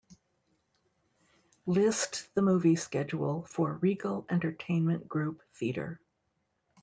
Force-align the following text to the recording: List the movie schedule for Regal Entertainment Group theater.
List 1.67 2.33
the 2.33 2.41
movie 2.41 2.75
schedule 2.75 3.43
for 3.45 3.75
Regal 3.83 4.25
Entertainment 4.31 5.07
Group 5.07 5.43
theater. 5.53 6.01